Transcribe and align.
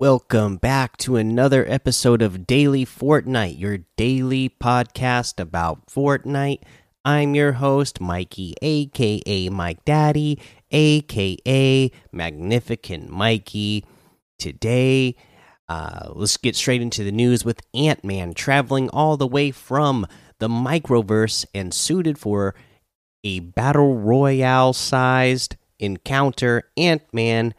Welcome 0.00 0.58
back 0.58 0.96
to 0.98 1.16
another 1.16 1.68
episode 1.68 2.22
of 2.22 2.46
Daily 2.46 2.86
Fortnite, 2.86 3.58
your 3.58 3.78
daily 3.96 4.48
podcast 4.48 5.40
about 5.40 5.88
Fortnite. 5.88 6.60
I'm 7.04 7.34
your 7.34 7.54
host, 7.54 8.00
Mikey, 8.00 8.54
aka 8.62 9.48
Mike 9.48 9.84
Daddy, 9.84 10.38
aka 10.70 11.90
Magnificent 12.12 13.10
Mikey. 13.10 13.84
Today, 14.38 15.16
uh, 15.68 16.10
let's 16.12 16.36
get 16.36 16.54
straight 16.54 16.80
into 16.80 17.02
the 17.02 17.10
news 17.10 17.44
with 17.44 17.60
Ant 17.74 18.04
Man 18.04 18.34
traveling 18.34 18.88
all 18.90 19.16
the 19.16 19.26
way 19.26 19.50
from 19.50 20.06
the 20.38 20.48
microverse 20.48 21.44
and 21.52 21.74
suited 21.74 22.20
for 22.20 22.54
a 23.24 23.40
battle 23.40 23.96
royale 23.96 24.72
sized 24.72 25.56
encounter. 25.80 26.70
Ant 26.76 27.02
Man 27.12 27.52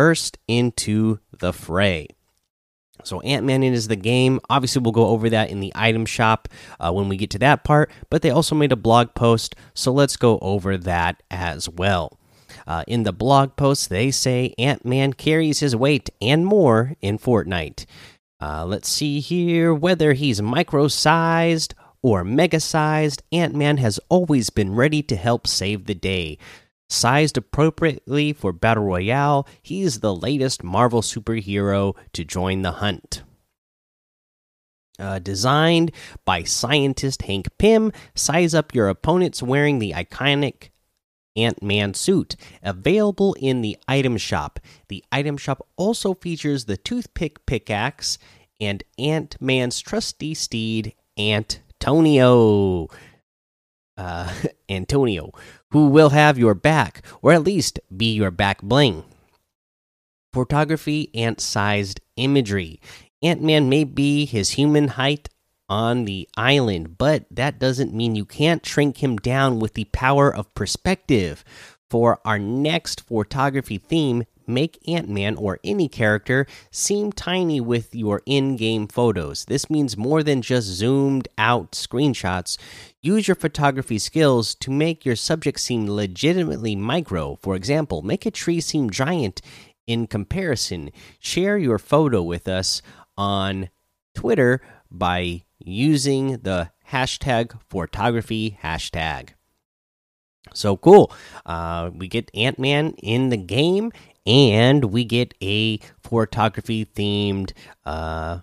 burst 0.00 0.38
into 0.48 1.18
the 1.40 1.52
fray. 1.52 2.08
So 3.04 3.20
Ant 3.20 3.44
Man 3.44 3.62
is 3.62 3.86
the 3.86 3.96
game. 3.96 4.40
Obviously, 4.48 4.80
we'll 4.80 4.92
go 4.92 5.08
over 5.08 5.28
that 5.28 5.50
in 5.50 5.60
the 5.60 5.72
item 5.74 6.06
shop 6.06 6.48
uh, 6.78 6.90
when 6.90 7.06
we 7.10 7.18
get 7.18 7.28
to 7.32 7.38
that 7.40 7.64
part. 7.64 7.90
But 8.08 8.22
they 8.22 8.30
also 8.30 8.54
made 8.54 8.72
a 8.72 8.76
blog 8.76 9.12
post, 9.14 9.54
so 9.74 9.92
let's 9.92 10.16
go 10.16 10.38
over 10.38 10.78
that 10.78 11.22
as 11.30 11.68
well. 11.68 12.18
Uh, 12.66 12.82
in 12.86 13.02
the 13.02 13.12
blog 13.12 13.56
post, 13.56 13.90
they 13.90 14.10
say 14.10 14.54
Ant 14.56 14.86
Man 14.86 15.12
carries 15.12 15.60
his 15.60 15.76
weight 15.76 16.08
and 16.22 16.46
more 16.46 16.94
in 17.02 17.18
Fortnite. 17.18 17.84
Uh, 18.40 18.64
let's 18.64 18.88
see 18.88 19.20
here 19.20 19.74
whether 19.74 20.14
he's 20.14 20.40
micro 20.40 20.88
sized 20.88 21.74
or 22.00 22.24
mega 22.24 22.58
sized. 22.58 23.22
Ant 23.32 23.54
Man 23.54 23.76
has 23.76 24.00
always 24.08 24.48
been 24.48 24.74
ready 24.74 25.02
to 25.02 25.16
help 25.16 25.46
save 25.46 25.84
the 25.84 25.94
day. 25.94 26.38
Sized 26.92 27.38
appropriately 27.38 28.32
for 28.32 28.52
Battle 28.52 28.82
Royale, 28.82 29.46
he's 29.62 30.00
the 30.00 30.14
latest 30.14 30.64
Marvel 30.64 31.02
superhero 31.02 31.96
to 32.12 32.24
join 32.24 32.62
the 32.62 32.72
hunt. 32.72 33.22
Uh, 34.98 35.20
designed 35.20 35.92
by 36.24 36.42
scientist 36.42 37.22
Hank 37.22 37.46
Pym, 37.58 37.92
size 38.16 38.54
up 38.54 38.74
your 38.74 38.88
opponents 38.88 39.40
wearing 39.40 39.78
the 39.78 39.92
iconic 39.92 40.70
Ant 41.36 41.62
Man 41.62 41.94
suit. 41.94 42.34
Available 42.60 43.34
in 43.34 43.62
the 43.62 43.78
item 43.86 44.16
shop. 44.16 44.58
The 44.88 45.04
item 45.12 45.36
shop 45.36 45.64
also 45.76 46.14
features 46.14 46.64
the 46.64 46.76
toothpick 46.76 47.46
pickaxe 47.46 48.18
and 48.60 48.82
Ant 48.98 49.36
Man's 49.40 49.80
trusty 49.80 50.34
steed, 50.34 50.94
Antonio. 51.16 52.88
Uh, 53.96 54.32
Antonio, 54.68 55.30
who 55.70 55.88
will 55.88 56.10
have 56.10 56.38
your 56.38 56.54
back, 56.54 57.02
or 57.22 57.32
at 57.32 57.44
least 57.44 57.80
be 57.96 58.12
your 58.12 58.30
back 58.30 58.62
bling. 58.62 59.04
Photography 60.32 61.10
ant 61.14 61.40
sized 61.40 62.00
imagery. 62.16 62.80
Ant 63.22 63.42
Man 63.42 63.68
may 63.68 63.84
be 63.84 64.24
his 64.24 64.50
human 64.50 64.88
height 64.88 65.28
on 65.68 66.04
the 66.04 66.28
island, 66.36 66.98
but 66.98 67.24
that 67.30 67.58
doesn't 67.58 67.94
mean 67.94 68.16
you 68.16 68.24
can't 68.24 68.66
shrink 68.66 69.02
him 69.02 69.16
down 69.16 69.60
with 69.60 69.74
the 69.74 69.84
power 69.86 70.34
of 70.34 70.52
perspective. 70.54 71.44
For 71.88 72.20
our 72.24 72.38
next 72.38 73.02
photography 73.02 73.78
theme, 73.78 74.24
make 74.52 74.78
Ant 74.88 75.08
Man 75.08 75.36
or 75.36 75.58
any 75.64 75.88
character 75.88 76.46
seem 76.70 77.12
tiny 77.12 77.60
with 77.60 77.94
your 77.94 78.22
in 78.26 78.56
game 78.56 78.86
photos. 78.86 79.44
This 79.46 79.70
means 79.70 79.96
more 79.96 80.22
than 80.22 80.42
just 80.42 80.66
zoomed 80.66 81.28
out 81.38 81.72
screenshots. 81.72 82.58
Use 83.00 83.28
your 83.28 83.34
photography 83.34 83.98
skills 83.98 84.54
to 84.56 84.70
make 84.70 85.04
your 85.04 85.16
subject 85.16 85.60
seem 85.60 85.88
legitimately 85.88 86.76
micro. 86.76 87.36
For 87.36 87.56
example, 87.56 88.02
make 88.02 88.26
a 88.26 88.30
tree 88.30 88.60
seem 88.60 88.90
giant 88.90 89.40
in 89.86 90.06
comparison. 90.06 90.90
Share 91.18 91.58
your 91.58 91.78
photo 91.78 92.22
with 92.22 92.46
us 92.48 92.82
on 93.16 93.70
Twitter 94.14 94.60
by 94.90 95.42
using 95.58 96.38
the 96.38 96.70
hashtag 96.90 97.58
photography 97.68 98.58
hashtag. 98.62 99.30
So 100.54 100.76
cool. 100.76 101.12
Uh, 101.46 101.90
we 101.94 102.08
get 102.08 102.30
Ant 102.34 102.58
Man 102.58 102.94
in 102.98 103.28
the 103.28 103.36
game, 103.36 103.92
and 104.26 104.86
we 104.86 105.04
get 105.04 105.34
a 105.42 105.78
photography 106.02 106.84
themed 106.84 107.52
uh, 107.84 108.40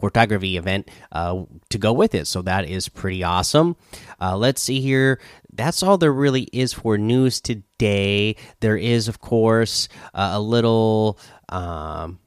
photography 0.00 0.56
event 0.56 0.88
uh, 1.12 1.44
to 1.70 1.78
go 1.78 1.92
with 1.92 2.14
it. 2.14 2.26
So 2.26 2.42
that 2.42 2.68
is 2.68 2.88
pretty 2.88 3.22
awesome. 3.22 3.76
Uh, 4.20 4.36
let's 4.36 4.60
see 4.60 4.80
here. 4.80 5.20
That's 5.52 5.82
all 5.82 5.98
there 5.98 6.12
really 6.12 6.48
is 6.52 6.72
for 6.72 6.98
news 6.98 7.40
today. 7.40 8.36
There 8.60 8.76
is, 8.76 9.08
of 9.08 9.20
course, 9.20 9.88
uh, 10.14 10.30
a 10.34 10.40
little. 10.40 11.18
Um, 11.48 12.18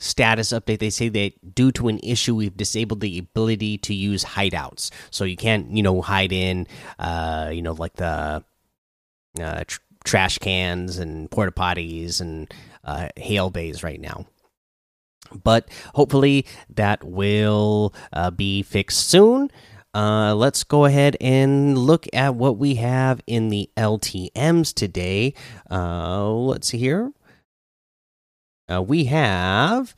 status 0.00 0.50
update 0.50 0.78
they 0.78 0.90
say 0.90 1.08
that 1.08 1.56
due 1.56 1.72
to 1.72 1.88
an 1.88 1.98
issue 2.04 2.32
we've 2.32 2.56
disabled 2.56 3.00
the 3.00 3.18
ability 3.18 3.76
to 3.76 3.92
use 3.92 4.24
hideouts 4.24 4.92
so 5.10 5.24
you 5.24 5.36
can't 5.36 5.72
you 5.72 5.82
know 5.82 6.00
hide 6.00 6.32
in 6.32 6.68
uh 7.00 7.50
you 7.52 7.60
know 7.60 7.72
like 7.72 7.94
the 7.94 8.44
uh 9.42 9.64
trash 10.08 10.38
cans 10.38 10.98
and 10.98 11.30
porta 11.30 11.52
potties 11.52 12.20
and 12.20 12.52
uh 12.84 13.08
hail 13.16 13.50
bays 13.50 13.82
right 13.82 14.00
now 14.00 14.26
but 15.42 15.68
hopefully 15.94 16.46
that 16.70 17.04
will 17.04 17.94
uh, 18.14 18.30
be 18.30 18.62
fixed 18.62 19.08
soon 19.08 19.50
uh, 19.94 20.34
let's 20.34 20.64
go 20.64 20.84
ahead 20.84 21.16
and 21.20 21.76
look 21.76 22.06
at 22.12 22.34
what 22.34 22.58
we 22.58 22.76
have 22.76 23.20
in 23.26 23.48
the 23.48 23.70
LTMs 23.76 24.74
today. 24.74 25.34
Uh, 25.70 26.30
let's 26.30 26.68
see 26.68 26.78
here. 26.78 27.10
Uh, 28.70 28.82
we 28.82 29.04
have 29.04 29.96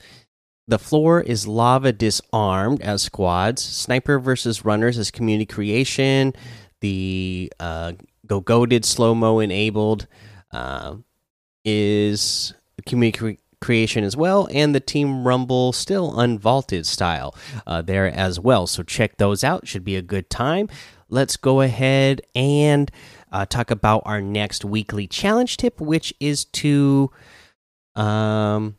the 0.68 0.78
floor 0.78 1.20
is 1.20 1.48
lava 1.48 1.92
disarmed 1.92 2.80
as 2.80 3.02
squads. 3.02 3.62
Sniper 3.62 4.20
versus 4.20 4.64
runners 4.64 4.96
as 4.96 5.10
community 5.10 5.46
creation. 5.46 6.32
The 6.80 7.52
uh, 7.60 7.92
go 8.26 8.40
goaded 8.40 8.84
slow 8.84 9.14
mo 9.14 9.38
enabled 9.40 10.06
uh, 10.52 10.96
is 11.64 12.54
community 12.86 13.18
cre 13.18 13.30
creation 13.60 14.04
as 14.04 14.16
well, 14.16 14.48
and 14.50 14.74
the 14.74 14.80
team 14.80 15.26
rumble 15.26 15.72
still 15.72 16.12
unvaulted 16.14 16.86
style 16.86 17.34
uh, 17.66 17.82
there 17.82 18.06
as 18.06 18.40
well. 18.40 18.66
So 18.66 18.82
check 18.82 19.18
those 19.18 19.44
out. 19.44 19.68
Should 19.68 19.84
be 19.84 19.96
a 19.96 20.02
good 20.02 20.30
time. 20.30 20.68
Let's 21.10 21.36
go 21.36 21.60
ahead 21.60 22.22
and 22.34 22.90
uh, 23.30 23.44
talk 23.44 23.70
about 23.70 24.02
our 24.06 24.22
next 24.22 24.64
weekly 24.64 25.06
challenge 25.06 25.58
tip, 25.58 25.78
which 25.78 26.14
is 26.20 26.46
to 26.46 27.10
um, 27.94 28.76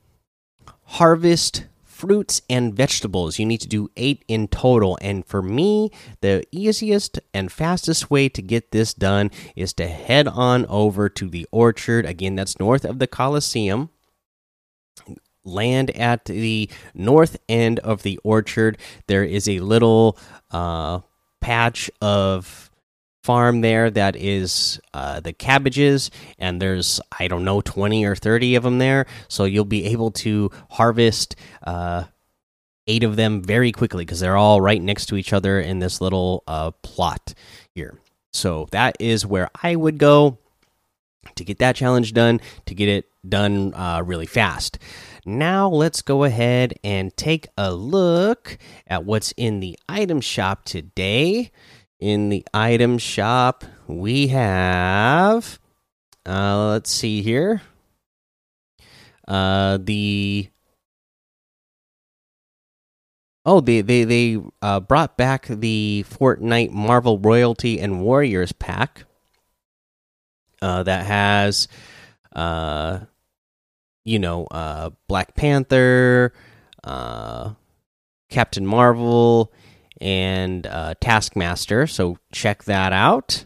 harvest 0.84 1.66
fruits 2.02 2.42
and 2.50 2.74
vegetables. 2.74 3.38
You 3.38 3.46
need 3.46 3.62
to 3.62 3.68
do 3.68 3.92
eight 3.96 4.26
in 4.28 4.48
total. 4.48 4.98
And 5.02 5.24
for 5.24 5.44
me, 5.44 5.92
the 6.22 6.44
easiest 6.52 7.20
and 7.32 7.52
fastest 7.52 8.10
way 8.10 8.28
to 8.30 8.42
get 8.42 8.72
this 8.72 8.92
done 8.96 9.30
is 9.56 9.72
to 9.74 9.88
head 9.88 10.28
on 10.28 10.66
over 10.66 11.10
to 11.10 11.30
the 11.30 11.48
orchard. 11.52 12.08
Again, 12.08 12.36
that's 12.36 12.60
north 12.60 12.86
of 12.86 12.98
the 12.98 13.06
Coliseum. 13.06 13.92
Land 15.44 15.92
at 15.92 16.26
the 16.26 16.72
north 16.96 17.38
end 17.48 17.78
of 17.80 18.02
the 18.02 18.20
orchard. 18.24 18.80
There 19.06 19.24
is 19.24 19.48
a 19.48 19.60
little 19.60 20.18
uh, 20.50 21.02
patch 21.40 21.92
of 22.02 22.71
farm 23.24 23.62
there 23.62 23.90
that 23.92 24.16
is 24.16 24.80
uh, 24.94 25.20
the 25.20 25.34
cabbages 25.34 26.10
and 26.40 26.62
there's 26.62 27.00
i 27.20 27.28
don't 27.28 27.44
know 27.44 27.62
20 27.62 28.06
or 28.06 28.16
30 28.16 28.56
of 28.56 28.64
them 28.64 28.78
there. 28.80 29.06
So 29.28 29.46
you'll 29.46 29.66
be 29.66 29.86
able 29.86 30.12
to 30.12 30.52
harvest 30.72 31.36
uh, 31.64 32.06
eight 32.88 33.04
of 33.04 33.16
them 33.16 33.44
very 33.44 33.72
quickly 33.72 34.06
because 34.06 34.20
they're 34.20 34.38
all 34.38 34.62
right 34.62 34.82
next 34.82 35.08
to 35.08 35.16
each 35.16 35.34
other 35.34 35.60
in 35.60 35.80
this 35.80 36.02
little 36.02 36.44
uh, 36.48 36.72
plot 36.82 37.34
here. 37.74 38.00
So 38.34 38.68
that 38.72 38.96
is 39.00 39.26
where 39.26 39.50
i 39.62 39.76
would 39.76 39.98
go 39.98 40.38
to 41.36 41.44
get 41.44 41.60
that 41.60 41.76
challenge 41.76 42.14
done 42.14 42.40
to 42.66 42.74
get 42.74 42.90
it 42.90 43.06
done 43.28 43.74
uh, 43.76 44.02
really 44.04 44.26
fast. 44.26 44.80
Now 45.26 45.70
let's 45.70 46.02
go 46.02 46.24
ahead 46.24 46.74
and 46.84 47.16
take 47.16 47.48
a 47.58 47.74
look 47.74 48.58
at 48.88 49.06
what's 49.06 49.32
in 49.34 49.60
the 49.60 49.78
item 49.88 50.20
shop 50.20 50.66
today 50.66 51.52
in 52.02 52.30
the 52.30 52.46
item 52.54 52.98
shop, 52.98 53.64
we 53.88 54.28
have. 54.28 55.60
Uh, 56.26 56.72
let's 56.72 56.92
see 56.92 57.22
here. 57.22 57.62
Uh, 59.28 59.78
the 59.80 60.50
oh, 63.46 63.62
they 63.62 63.82
they 63.82 64.04
they 64.04 64.42
uh, 64.62 64.80
brought 64.80 65.16
back 65.16 65.46
the 65.48 66.04
Fortnite 66.10 66.72
Marvel 66.72 67.20
Royalty 67.20 67.80
and 67.80 68.02
Warriors 68.02 68.52
pack. 68.52 69.06
Uh, 70.62 70.84
that 70.84 71.06
has, 71.06 71.68
uh, 72.36 73.00
you 74.06 74.20
know, 74.20 74.46
uh, 74.52 74.92
Black 75.08 75.34
Panther, 75.34 76.34
uh, 76.84 77.54
Captain 78.30 78.66
Marvel, 78.66 79.52
and 80.02 80.68
uh, 80.68 80.96
Taskmaster. 81.00 81.88
So 81.88 82.18
check 82.34 82.64
that 82.66 82.92
out. 82.92 83.46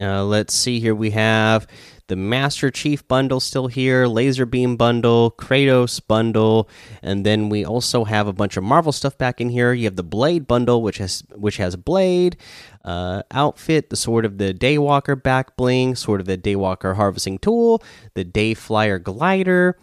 Uh, 0.00 0.24
let's 0.24 0.52
see 0.52 0.80
here. 0.80 0.96
We 0.96 1.10
have 1.10 1.68
the 2.08 2.16
Master 2.16 2.70
Chief 2.70 3.06
bundle 3.06 3.38
still 3.38 3.68
here, 3.68 4.06
Lazarbeam 4.06 4.76
bundle, 4.76 5.30
Kratos 5.38 6.00
bundle, 6.04 6.68
and 7.02 7.24
then 7.24 7.48
we 7.48 7.64
also 7.64 8.02
have 8.02 8.26
a 8.26 8.32
bunch 8.32 8.56
of 8.56 8.64
Marvel 8.64 8.90
stuff 8.90 9.16
back 9.16 9.40
in 9.40 9.48
here. 9.48 9.72
You 9.72 9.84
have 9.84 9.94
the 9.94 10.02
Blade 10.02 10.48
bundle, 10.48 10.82
which 10.82 10.98
has 10.98 11.22
which 11.36 11.58
has 11.58 11.74
a 11.74 11.78
Blade 11.78 12.36
uh, 12.84 13.22
outfit, 13.30 13.90
the 13.90 13.96
Sword 13.96 14.24
of 14.24 14.38
the 14.38 14.52
Daywalker 14.52 15.22
back 15.22 15.56
bling, 15.56 15.94
Sword 15.94 16.20
of 16.20 16.26
the 16.26 16.36
Daywalker 16.36 16.96
harvesting 16.96 17.38
tool, 17.38 17.82
the 18.14 18.24
Dayflyer 18.24 19.00
glider, 19.00 19.78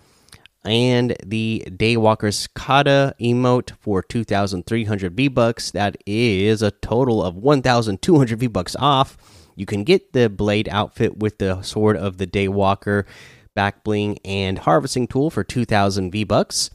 and 0.63 1.15
the 1.25 1.63
Daywalker's 1.67 2.47
Kata 2.47 3.15
emote 3.19 3.71
for 3.79 4.01
2,300 4.01 5.15
V 5.15 5.27
bucks. 5.27 5.71
That 5.71 5.97
is 6.05 6.61
a 6.61 6.71
total 6.71 7.23
of 7.23 7.35
1,200 7.35 8.39
V 8.39 8.47
bucks 8.47 8.75
off. 8.77 9.17
You 9.55 9.65
can 9.65 9.83
get 9.83 10.13
the 10.13 10.29
blade 10.29 10.69
outfit 10.69 11.17
with 11.17 11.37
the 11.37 11.61
sword 11.61 11.97
of 11.97 12.17
the 12.17 12.27
Daywalker 12.27 13.05
back 13.55 13.83
bling 13.83 14.19
and 14.23 14.59
harvesting 14.59 15.07
tool 15.07 15.29
for 15.29 15.43
2000 15.43 16.11
V 16.11 16.23
bucks. 16.23 16.69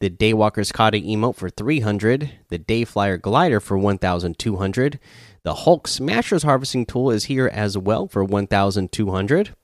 The 0.00 0.10
Daywalker's 0.10 0.70
Kata 0.70 0.98
emote 0.98 1.36
for 1.36 1.50
300, 1.50 2.30
the 2.48 2.58
Dayflyer 2.58 3.20
glider 3.20 3.58
for 3.58 3.76
1200. 3.76 5.00
The 5.42 5.54
Hulk 5.54 5.88
Smasher's 5.88 6.42
harvesting 6.42 6.86
tool 6.86 7.10
is 7.10 7.24
here 7.24 7.48
as 7.48 7.76
well 7.76 8.06
for 8.06 8.22
1200. 8.24 9.54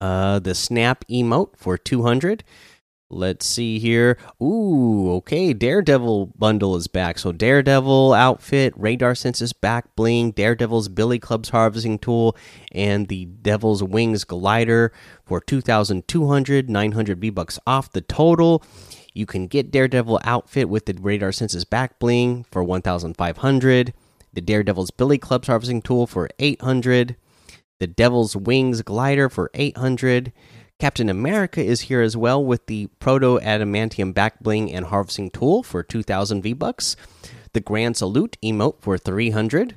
Uh 0.00 0.38
the 0.38 0.54
Snap 0.54 1.04
emote 1.08 1.56
for 1.56 1.78
200 1.78 2.44
Let's 3.08 3.46
see 3.46 3.78
here. 3.78 4.18
Ooh, 4.42 5.12
okay. 5.18 5.52
Daredevil 5.52 6.32
bundle 6.36 6.74
is 6.74 6.88
back. 6.88 7.18
So 7.18 7.30
Daredevil 7.30 8.12
outfit, 8.12 8.74
radar 8.76 9.14
senses 9.14 9.52
back 9.52 9.94
bling, 9.94 10.32
Daredevil's 10.32 10.88
Billy 10.88 11.20
Club's 11.20 11.50
harvesting 11.50 12.00
tool, 12.00 12.36
and 12.72 13.06
the 13.06 13.26
Devil's 13.26 13.80
Wings 13.80 14.24
glider 14.24 14.92
for 15.24 15.40
2,200, 15.40 16.68
900 16.68 17.20
V 17.20 17.30
bucks 17.30 17.60
off 17.64 17.92
the 17.92 18.00
total. 18.00 18.64
You 19.14 19.24
can 19.24 19.46
get 19.46 19.70
Daredevil 19.70 20.20
outfit 20.24 20.68
with 20.68 20.86
the 20.86 20.98
radar 21.00 21.30
senses 21.30 21.64
back 21.64 22.00
bling 22.00 22.44
for 22.50 22.64
1,500. 22.64 23.94
The 24.32 24.40
Daredevil's 24.40 24.90
Billy 24.90 25.18
Club's 25.18 25.46
harvesting 25.46 25.80
tool 25.80 26.08
for 26.08 26.28
800. 26.40 27.14
The 27.78 27.86
Devil's 27.86 28.36
Wings 28.36 28.82
glider 28.82 29.28
for 29.28 29.50
800 29.54 30.32
Captain 30.78 31.08
America 31.08 31.62
is 31.62 31.82
here 31.82 32.02
as 32.02 32.16
well 32.16 32.44
with 32.44 32.66
the 32.66 32.86
Proto 32.98 33.38
Adamantium 33.38 34.12
back 34.12 34.40
bling 34.40 34.72
and 34.72 34.86
harvesting 34.86 35.30
tool 35.30 35.62
for 35.62 35.82
2000 35.82 36.42
V 36.42 36.52
bucks. 36.52 36.96
The 37.52 37.60
Grand 37.60 37.96
Salute 37.96 38.36
emote 38.42 38.80
for 38.80 38.98
300. 38.98 39.76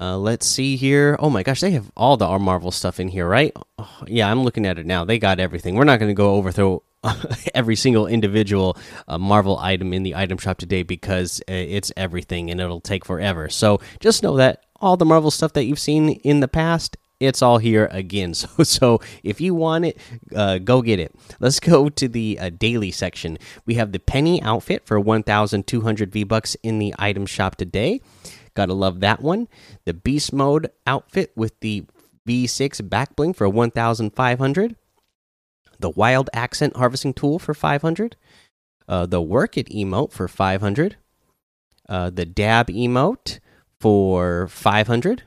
Uh, 0.00 0.16
let's 0.16 0.46
see 0.46 0.76
here. 0.76 1.16
Oh 1.18 1.28
my 1.28 1.42
gosh, 1.42 1.60
they 1.60 1.72
have 1.72 1.90
all 1.96 2.16
the 2.16 2.38
Marvel 2.38 2.70
stuff 2.70 2.98
in 2.98 3.08
here, 3.08 3.28
right? 3.28 3.52
Oh, 3.78 4.02
yeah, 4.06 4.30
I'm 4.30 4.44
looking 4.44 4.64
at 4.64 4.78
it 4.78 4.86
now. 4.86 5.04
They 5.04 5.18
got 5.18 5.40
everything. 5.40 5.74
We're 5.74 5.84
not 5.84 5.98
going 5.98 6.10
to 6.10 6.14
go 6.14 6.30
over 6.30 6.48
overthrow 6.48 6.82
every 7.54 7.76
single 7.76 8.06
individual 8.06 8.76
uh, 9.08 9.18
Marvel 9.18 9.58
item 9.58 9.92
in 9.92 10.02
the 10.02 10.14
item 10.14 10.38
shop 10.38 10.58
today 10.58 10.82
because 10.82 11.40
uh, 11.48 11.52
it's 11.52 11.92
everything 11.96 12.50
and 12.50 12.60
it'll 12.60 12.80
take 12.80 13.04
forever. 13.04 13.48
So 13.48 13.80
just 14.00 14.22
know 14.22 14.36
that 14.36 14.64
all 14.80 14.96
the 14.96 15.06
Marvel 15.06 15.30
stuff 15.30 15.52
that 15.54 15.64
you've 15.64 15.78
seen 15.78 16.10
in 16.10 16.40
the 16.40 16.48
past 16.48 16.96
it's 17.20 17.42
all 17.42 17.58
here 17.58 17.86
again. 17.92 18.34
So, 18.40 18.62
so 18.64 19.00
if 19.22 19.40
you 19.40 19.54
want 19.54 19.84
it, 19.84 19.98
uh, 20.34 20.58
go 20.58 20.80
get 20.82 20.98
it. 20.98 21.14
Let's 21.38 21.60
go 21.60 21.88
to 21.90 22.08
the 22.08 22.38
uh, 22.40 22.50
daily 22.50 22.90
section. 22.90 23.38
We 23.66 23.74
have 23.74 23.92
the 23.92 23.98
penny 23.98 24.42
outfit 24.42 24.86
for 24.86 24.98
1,200 24.98 26.12
V 26.12 26.24
bucks 26.24 26.56
in 26.62 26.78
the 26.78 26.94
item 26.98 27.26
shop 27.26 27.56
today. 27.56 28.00
Gotta 28.54 28.72
love 28.74 29.00
that 29.00 29.20
one. 29.20 29.48
The 29.84 29.94
beast 29.94 30.32
mode 30.32 30.70
outfit 30.86 31.32
with 31.36 31.58
the 31.60 31.84
V6 32.26 32.88
back 32.88 33.14
bling 33.16 33.34
for 33.34 33.48
1,500. 33.48 34.76
The 35.80 35.90
wild 35.90 36.30
accent 36.32 36.76
harvesting 36.76 37.14
tool 37.14 37.38
for 37.38 37.54
500. 37.54 38.16
Uh, 38.88 39.06
the 39.06 39.22
work 39.22 39.56
it 39.56 39.68
emote 39.68 40.12
for 40.12 40.28
500. 40.28 40.96
Uh, 41.88 42.10
the 42.10 42.26
dab 42.26 42.68
emote 42.68 43.40
for 43.80 44.46
500 44.48 45.24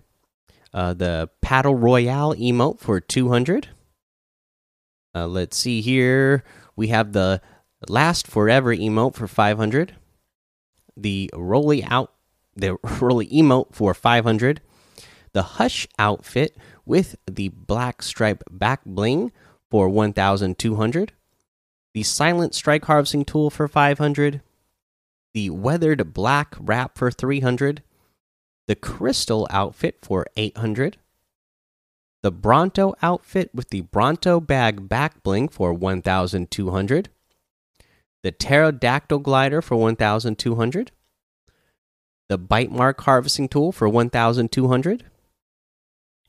uh, 0.74 0.94
the 0.94 1.30
Paddle 1.42 1.76
Royale 1.76 2.34
emote 2.36 2.80
for 2.80 3.00
200. 3.00 3.70
Uh, 5.16 5.28
let's 5.28 5.56
see 5.56 5.82
here. 5.82 6.44
We 6.76 6.88
have 6.88 7.14
the 7.14 7.42
Last 7.88 8.28
Forever 8.28 8.76
emote 8.76 9.14
for 9.14 9.28
500. 9.28 9.96
The 10.98 11.30
Rolly 11.34 11.84
out 11.84 12.12
the 12.56 12.78
Rolly 13.00 13.28
emote 13.28 13.74
for 13.74 13.94
500. 13.94 14.62
The 15.34 15.44
Hush 15.44 15.88
outfit 16.00 16.58
with 16.86 17.16
the 17.30 17.50
black 17.50 18.02
stripe 18.02 18.44
back 18.50 18.82
bling 18.86 19.32
for 19.74 19.90
1200. 19.90 21.14
The 21.96 22.04
Silent 22.04 22.54
Strike 22.54 22.86
harvesting 22.86 23.26
tool 23.26 23.50
for 23.50 23.68
500. 23.68 24.42
The 25.34 25.50
Weathered 25.50 26.14
Black 26.14 26.54
wrap 26.60 26.96
for 26.96 27.10
300 27.10 27.82
the 28.68 28.76
crystal 28.76 29.48
outfit 29.50 29.98
for 30.04 30.28
800 30.38 30.98
the 32.22 32.32
bronto 32.32 32.94
outfit 33.02 33.50
with 33.54 33.72
the 33.72 33.82
bronto 33.82 34.40
bag 34.40 34.88
back 34.88 35.22
bling 35.24 35.50
for 35.50 35.74
1200 35.74 37.10
the 38.22 38.32
pterodactyl 38.32 39.20
glider 39.20 39.62
for 39.62 39.76
1200 39.76 40.92
the 42.30 42.38
bite 42.38 42.72
mark 42.72 43.02
harvesting 43.02 43.50
tool 43.50 43.72
for 43.74 43.90
1200 43.90 45.04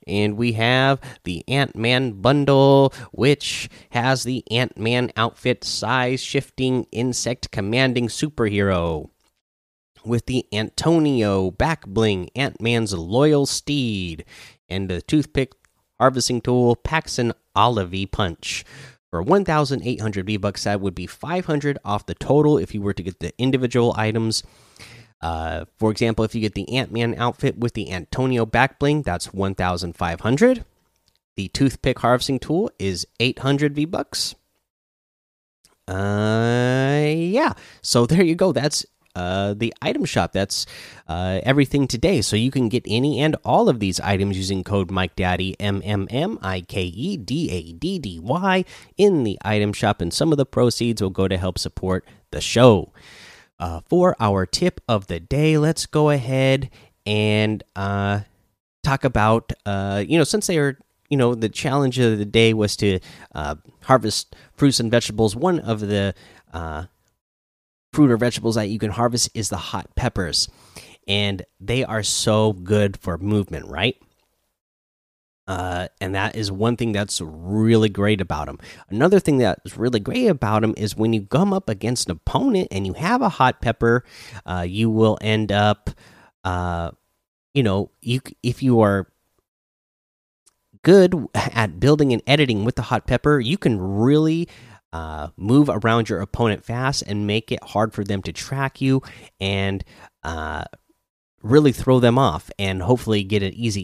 and 0.06 0.36
we 0.36 0.52
have 0.52 1.00
the 1.24 1.44
ant-man 1.48 2.12
bundle 2.12 2.92
which 3.12 3.68
has 3.90 4.24
the 4.24 4.44
ant-man 4.50 5.10
outfit 5.16 5.64
size 5.64 6.22
shifting 6.22 6.86
insect 6.92 7.50
commanding 7.50 8.08
superhero 8.08 9.10
with 10.04 10.26
the 10.26 10.46
Antonio 10.52 11.50
back 11.50 11.86
bling, 11.86 12.28
Ant 12.36 12.60
Man's 12.60 12.92
loyal 12.92 13.46
steed, 13.46 14.24
and 14.68 14.88
the 14.88 15.02
toothpick 15.02 15.52
harvesting 15.98 16.40
tool, 16.40 16.76
Paxson 16.76 17.32
Olive 17.54 18.10
punch. 18.10 18.64
For 19.10 19.22
1,800 19.22 20.26
V 20.26 20.36
bucks, 20.36 20.64
that 20.64 20.80
would 20.80 20.94
be 20.94 21.06
500 21.06 21.78
off 21.84 22.06
the 22.06 22.14
total 22.14 22.58
if 22.58 22.74
you 22.74 22.82
were 22.82 22.92
to 22.92 23.02
get 23.02 23.20
the 23.20 23.32
individual 23.38 23.94
items. 23.96 24.42
Uh, 25.24 25.64
for 25.78 25.90
example, 25.90 26.22
if 26.22 26.34
you 26.34 26.42
get 26.42 26.52
the 26.52 26.70
Ant 26.76 26.92
Man 26.92 27.14
outfit 27.16 27.56
with 27.56 27.72
the 27.72 27.90
Antonio 27.90 28.44
back 28.44 28.78
bling, 28.78 29.00
that's 29.00 29.32
1,500. 29.32 30.64
The 31.36 31.48
toothpick 31.48 31.98
harvesting 32.00 32.38
tool 32.38 32.70
is 32.78 33.06
800 33.18 33.74
V 33.74 33.86
bucks. 33.86 34.34
Uh, 35.88 37.06
yeah. 37.06 37.54
So 37.80 38.04
there 38.06 38.22
you 38.22 38.34
go. 38.34 38.52
That's 38.52 38.84
uh, 39.16 39.54
the 39.54 39.72
item 39.80 40.04
shop. 40.04 40.32
That's 40.32 40.66
uh, 41.08 41.40
everything 41.42 41.88
today. 41.88 42.20
So 42.20 42.36
you 42.36 42.50
can 42.50 42.68
get 42.68 42.84
any 42.86 43.18
and 43.20 43.34
all 43.46 43.70
of 43.70 43.80
these 43.80 44.00
items 44.00 44.36
using 44.36 44.62
code 44.62 44.90
Mike 44.90 45.16
Daddy 45.16 45.58
M 45.58 45.80
M 45.86 46.06
M 46.10 46.38
I 46.42 46.60
K 46.60 46.82
E 46.82 47.16
D 47.16 47.50
A 47.50 47.72
D 47.72 47.98
D 47.98 48.18
Y 48.20 48.66
in 48.98 49.24
the 49.24 49.38
item 49.42 49.72
shop, 49.72 50.02
and 50.02 50.12
some 50.12 50.32
of 50.32 50.36
the 50.36 50.44
proceeds 50.44 51.00
will 51.00 51.08
go 51.08 51.28
to 51.28 51.38
help 51.38 51.58
support 51.58 52.04
the 52.30 52.42
show. 52.42 52.92
Uh, 53.58 53.80
for 53.88 54.16
our 54.18 54.46
tip 54.46 54.80
of 54.88 55.06
the 55.06 55.20
day, 55.20 55.56
let's 55.58 55.86
go 55.86 56.10
ahead 56.10 56.70
and 57.06 57.62
uh, 57.76 58.20
talk 58.82 59.04
about 59.04 59.52
uh, 59.64 60.02
you 60.06 60.18
know 60.18 60.24
since 60.24 60.46
they 60.46 60.58
are 60.58 60.78
you 61.08 61.16
know 61.16 61.34
the 61.34 61.48
challenge 61.48 61.98
of 61.98 62.18
the 62.18 62.24
day 62.24 62.52
was 62.52 62.76
to 62.76 62.98
uh, 63.34 63.54
harvest 63.82 64.34
fruits 64.54 64.80
and 64.80 64.90
vegetables. 64.90 65.36
One 65.36 65.60
of 65.60 65.80
the 65.80 66.14
uh, 66.52 66.84
fruit 67.92 68.10
or 68.10 68.16
vegetables 68.16 68.56
that 68.56 68.68
you 68.68 68.78
can 68.78 68.90
harvest 68.90 69.30
is 69.34 69.48
the 69.48 69.56
hot 69.56 69.94
peppers, 69.94 70.48
and 71.06 71.44
they 71.60 71.84
are 71.84 72.02
so 72.02 72.52
good 72.52 72.96
for 72.96 73.18
movement, 73.18 73.66
right? 73.66 73.96
Uh, 75.46 75.88
and 76.00 76.14
that 76.14 76.36
is 76.36 76.50
one 76.50 76.76
thing 76.76 76.92
that's 76.92 77.20
really 77.20 77.88
great 77.88 78.20
about 78.20 78.46
them. 78.46 78.58
Another 78.88 79.20
thing 79.20 79.38
that's 79.38 79.76
really 79.76 80.00
great 80.00 80.26
about 80.26 80.62
them 80.62 80.74
is 80.76 80.96
when 80.96 81.12
you 81.12 81.22
come 81.26 81.52
up 81.52 81.68
against 81.68 82.08
an 82.08 82.12
opponent 82.12 82.68
and 82.70 82.86
you 82.86 82.94
have 82.94 83.20
a 83.20 83.28
hot 83.28 83.60
pepper, 83.60 84.04
uh, 84.46 84.64
you 84.66 84.90
will 84.90 85.18
end 85.20 85.52
up, 85.52 85.90
uh, 86.44 86.90
you 87.52 87.62
know, 87.62 87.90
you 88.00 88.20
if 88.42 88.62
you 88.62 88.80
are 88.80 89.08
good 90.82 91.28
at 91.34 91.78
building 91.78 92.12
and 92.12 92.22
editing 92.26 92.64
with 92.64 92.76
the 92.76 92.82
hot 92.82 93.06
pepper, 93.06 93.38
you 93.38 93.58
can 93.58 93.80
really 93.80 94.48
uh, 94.94 95.28
move 95.36 95.68
around 95.68 96.08
your 96.08 96.20
opponent 96.20 96.64
fast 96.64 97.02
and 97.06 97.26
make 97.26 97.50
it 97.50 97.62
hard 97.62 97.92
for 97.92 98.04
them 98.04 98.22
to 98.22 98.32
track 98.32 98.80
you 98.80 99.02
and 99.40 99.84
uh, 100.22 100.64
really 101.42 101.72
throw 101.72 101.98
them 101.98 102.16
off 102.16 102.50
and 102.58 102.80
hopefully 102.82 103.24
get 103.24 103.42
an 103.42 103.52
easy 103.54 103.82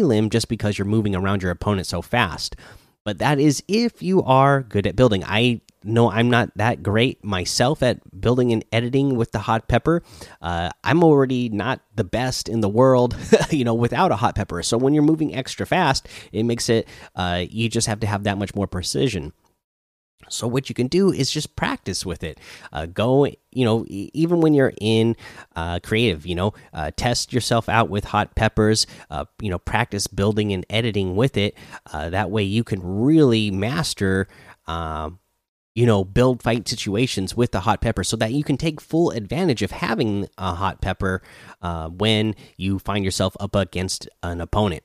elim 0.00 0.30
just 0.30 0.48
because 0.48 0.78
you're 0.78 0.86
moving 0.86 1.14
around 1.14 1.42
your 1.42 1.50
opponent 1.50 1.86
so 1.86 2.02
fast. 2.02 2.56
But 3.04 3.18
that 3.18 3.38
is 3.38 3.62
if 3.68 4.02
you 4.02 4.22
are 4.22 4.62
good 4.62 4.86
at 4.86 4.96
building. 4.96 5.22
I 5.24 5.60
no, 5.86 6.10
I'm 6.10 6.30
not 6.30 6.50
that 6.56 6.82
great 6.82 7.22
myself 7.22 7.82
at 7.82 7.98
building 8.18 8.52
and 8.52 8.64
editing 8.72 9.16
with 9.16 9.32
the 9.32 9.40
hot 9.40 9.68
pepper. 9.68 10.02
Uh, 10.40 10.70
I'm 10.82 11.04
already 11.04 11.50
not 11.50 11.82
the 11.94 12.04
best 12.04 12.48
in 12.48 12.62
the 12.62 12.70
world, 12.70 13.14
you 13.50 13.64
know, 13.64 13.74
without 13.74 14.10
a 14.10 14.16
hot 14.16 14.34
pepper. 14.34 14.62
So 14.62 14.78
when 14.78 14.94
you're 14.94 15.02
moving 15.02 15.34
extra 15.34 15.66
fast, 15.66 16.08
it 16.32 16.44
makes 16.44 16.70
it 16.70 16.88
uh, 17.14 17.44
you 17.48 17.68
just 17.68 17.86
have 17.86 18.00
to 18.00 18.06
have 18.06 18.24
that 18.24 18.38
much 18.38 18.54
more 18.54 18.66
precision. 18.66 19.34
So 20.28 20.46
what 20.46 20.68
you 20.68 20.74
can 20.74 20.88
do 20.88 21.12
is 21.12 21.30
just 21.30 21.56
practice 21.56 22.04
with 22.04 22.22
it. 22.22 22.38
Uh, 22.72 22.86
go, 22.86 23.26
you 23.26 23.64
know, 23.64 23.84
even 23.88 24.40
when 24.40 24.54
you're 24.54 24.72
in 24.80 25.16
uh, 25.56 25.80
creative, 25.80 26.26
you 26.26 26.34
know, 26.34 26.54
uh, 26.72 26.90
test 26.96 27.32
yourself 27.32 27.68
out 27.68 27.88
with 27.88 28.04
hot 28.04 28.34
peppers. 28.34 28.86
Uh, 29.10 29.24
you 29.40 29.50
know, 29.50 29.58
practice 29.58 30.06
building 30.06 30.52
and 30.52 30.64
editing 30.70 31.16
with 31.16 31.36
it. 31.36 31.56
Uh, 31.92 32.10
that 32.10 32.30
way, 32.30 32.42
you 32.42 32.64
can 32.64 32.80
really 32.82 33.50
master. 33.50 34.28
Um, 34.66 35.18
you 35.74 35.86
know, 35.86 36.04
build 36.04 36.40
fight 36.40 36.68
situations 36.68 37.36
with 37.36 37.50
the 37.50 37.60
hot 37.60 37.80
pepper 37.80 38.04
so 38.04 38.16
that 38.16 38.32
you 38.32 38.44
can 38.44 38.56
take 38.56 38.80
full 38.80 39.10
advantage 39.10 39.60
of 39.60 39.72
having 39.72 40.28
a 40.38 40.54
hot 40.54 40.80
pepper 40.80 41.20
uh, 41.62 41.88
when 41.88 42.36
you 42.56 42.78
find 42.78 43.04
yourself 43.04 43.36
up 43.40 43.56
against 43.56 44.08
an 44.22 44.40
opponent. 44.40 44.84